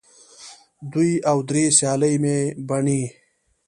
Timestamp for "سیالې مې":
1.77-2.37